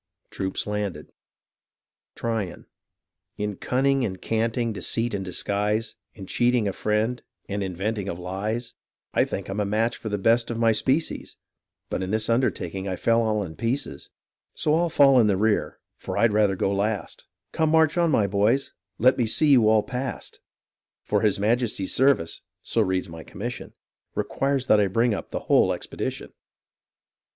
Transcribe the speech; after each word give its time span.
Troops 0.31 0.65
landed 0.65 1.13
Tryon 2.15 2.65
In 3.37 3.55
cunning 3.55 4.03
and 4.03 4.19
canting, 4.19 4.73
deceit 4.73 5.13
and 5.13 5.23
disguise, 5.23 5.93
In 6.15 6.25
cheating 6.25 6.67
a 6.67 6.73
friend, 6.73 7.21
and 7.47 7.61
inventing 7.61 8.09
of 8.09 8.17
lies, 8.17 8.73
I 9.13 9.25
think 9.25 9.47
I'm 9.47 9.59
a 9.59 9.65
match 9.65 9.95
for 9.97 10.09
the 10.09 10.17
best 10.17 10.49
of 10.49 10.57
my 10.57 10.71
species, 10.71 11.37
But 11.87 12.01
in 12.01 12.09
this 12.09 12.31
undertaking 12.31 12.87
I 12.87 12.95
fell 12.95 13.21
all 13.21 13.43
in 13.43 13.55
pieces; 13.55 14.09
So 14.55 14.73
I'll 14.73 14.89
fall 14.89 15.19
in 15.19 15.27
the 15.27 15.37
rear, 15.37 15.77
for 15.97 16.17
I'd 16.17 16.33
rather 16.33 16.55
go 16.55 16.73
last: 16.73 17.27
Come, 17.51 17.69
march 17.69 17.95
oti 17.95 18.11
7>iy 18.11 18.31
boys, 18.31 18.73
let 18.97 19.19
ine 19.19 19.27
see 19.27 19.51
you 19.51 19.69
all 19.69 19.83
past, 19.83 20.39
For 21.03 21.21
his 21.21 21.39
Majesty's 21.39 21.93
service 21.93 22.41
(so 22.63 22.81
reads 22.81 23.07
my 23.07 23.23
commission) 23.23 23.73
Requires 24.15 24.65
that 24.65 24.79
I 24.79 24.87
bring 24.87 25.13
up 25.13 25.29
the 25.29 25.41
whole 25.41 25.71
expedition. 25.71 26.33